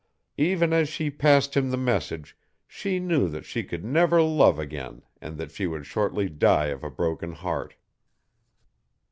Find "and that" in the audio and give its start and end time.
5.21-5.51